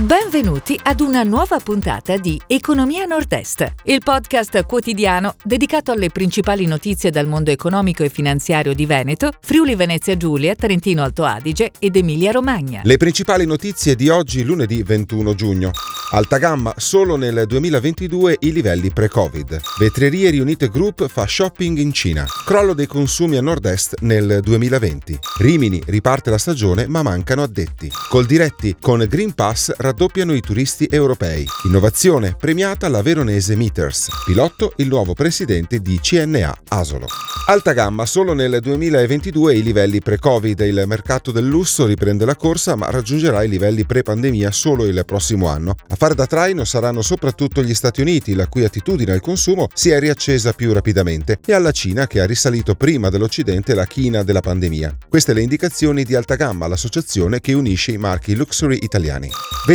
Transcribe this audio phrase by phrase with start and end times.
[0.00, 7.10] Benvenuti ad una nuova puntata di Economia Nord-Est, il podcast quotidiano dedicato alle principali notizie
[7.10, 12.30] dal mondo economico e finanziario di Veneto, Friuli Venezia Giulia, Trentino Alto Adige ed Emilia
[12.30, 12.80] Romagna.
[12.82, 15.70] Le principali notizie di oggi, lunedì 21 giugno.
[16.12, 19.60] Alta gamma solo nel 2022 i livelli pre-Covid.
[19.78, 22.26] Vetrerie Riunite Group fa shopping in Cina.
[22.44, 25.16] Crollo dei consumi a nord-est nel 2020.
[25.38, 27.92] Rimini riparte la stagione ma mancano addetti.
[28.08, 31.44] Col diretti con Green Pass raddoppiano i turisti europei.
[31.64, 34.08] Innovazione premiata la veronese Meters.
[34.24, 37.08] Pilotto il nuovo presidente di CNA Asolo.
[37.46, 40.60] Alta gamma solo nel 2022 i livelli pre-Covid.
[40.60, 45.48] Il mercato del lusso riprende la corsa ma raggiungerà i livelli pre-pandemia solo il prossimo
[45.48, 45.74] anno.
[45.88, 49.90] A fare da traino saranno soprattutto gli Stati Uniti, la cui attitudine al consumo si
[49.90, 54.40] è riaccesa più rapidamente, e alla Cina che ha risalito prima dell'Occidente la china della
[54.40, 54.96] pandemia.
[55.08, 59.28] Queste le indicazioni di alta gamma, l'associazione che unisce i marchi luxury italiani.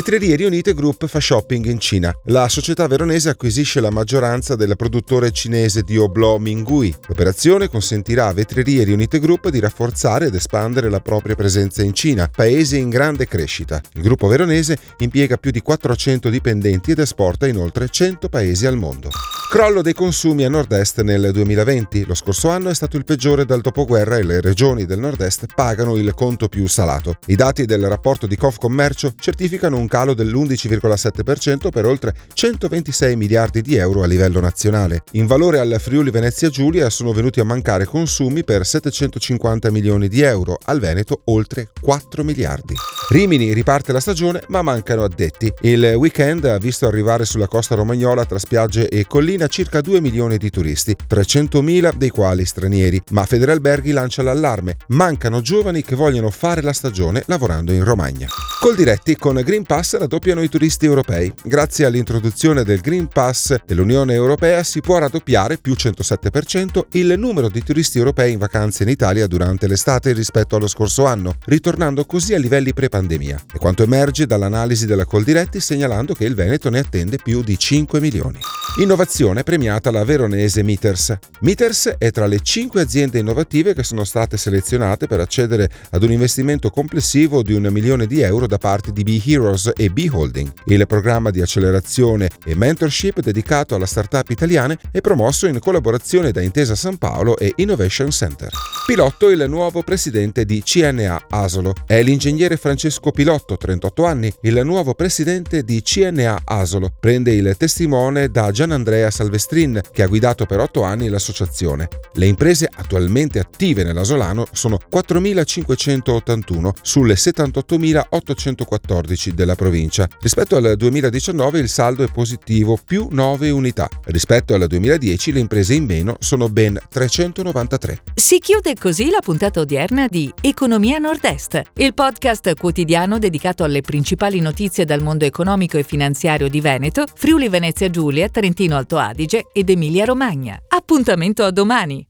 [0.05, 2.13] Vetrerie Riunite Group fa shopping in Cina.
[2.25, 6.93] La società veronese acquisisce la maggioranza del produttore cinese di oblò Mingui.
[7.07, 12.29] L'operazione consentirà a Vetrerie Riunite Group di rafforzare ed espandere la propria presenza in Cina,
[12.29, 13.81] paese in grande crescita.
[13.93, 18.67] Il gruppo veronese impiega più di 400 100 dipendenti ed esporta in oltre 100 paesi
[18.67, 19.09] al mondo.
[19.48, 22.05] Crollo dei consumi a nord-est nel 2020.
[22.05, 25.96] Lo scorso anno è stato il peggiore dal dopoguerra e le regioni del nord-est pagano
[25.96, 27.20] il conto più salato.
[27.27, 33.76] I dati del rapporto di Confcommercio certificano un calo dell'11,7% per oltre 126 miliardi di
[33.76, 35.04] euro a livello nazionale.
[35.12, 40.20] In valore al Friuli Venezia Giulia sono venuti a mancare consumi per 750 milioni di
[40.21, 42.74] euro, al Veneto oltre 4 miliardi.
[43.09, 45.54] Rimini riparte la stagione ma mancano addetti.
[45.62, 50.37] Il weekend ha visto arrivare sulla costa romagnola tra spiagge e collina circa 2 milioni
[50.37, 56.61] di turisti, 300.000 dei quali stranieri, ma Federalberghi lancia l'allarme, mancano giovani che vogliono fare
[56.61, 58.27] la stagione lavorando in Romagna.
[58.59, 61.31] Col diretti con Green Pass raddoppiano i turisti europei.
[61.43, 67.63] Grazie all'introduzione del Green Pass dell'Unione Europea si può raddoppiare più 107% il numero di
[67.63, 72.40] turisti europei in vacanze in Italia durante l'estate rispetto allo scorso anno, ritornando così a
[72.40, 73.45] livelli pre-pandemia.
[73.53, 77.57] E quanto emerge dall'analisi della Coldiretti segnala segnalando che il Veneto ne attende più di
[77.57, 78.40] 5 milioni.
[78.79, 81.18] Innovazione premiata la veronese Meters.
[81.40, 86.12] Meters è tra le 5 aziende innovative che sono state selezionate per accedere ad un
[86.12, 90.52] investimento complessivo di un milione di euro da parte di B Heroes e B Holding.
[90.66, 96.42] Il programma di accelerazione e mentorship dedicato alla startup italiane è promosso in collaborazione da
[96.42, 98.50] Intesa San Paolo e Innovation Center.
[98.86, 101.74] Pilotto il nuovo presidente di CNA Asolo.
[101.88, 106.92] È l'ingegnere Francesco Pilotto, 38 anni, il nuovo presidente di CNA Asolo.
[107.00, 111.88] Prende il testimone da Gian Andrea Salvestrin, che ha guidato per 8 anni l'associazione.
[112.16, 120.09] Le imprese attualmente attive nell'Asolano sono 4.581 sulle 78.814 della provincia.
[120.20, 123.88] Rispetto al 2019 il saldo è positivo più 9 unità.
[124.06, 128.02] Rispetto al 2010 le imprese in meno sono ben 393.
[128.16, 134.42] Si chiude così la puntata odierna di Economia Nord-Est, il podcast quotidiano dedicato alle principali
[134.42, 139.70] notizie dal mondo economico e finanziario di Veneto, Friuli Venezia Giulia, Trentino Alto Adige ed
[139.70, 140.60] Emilia Romagna.
[140.68, 142.08] Appuntamento a domani!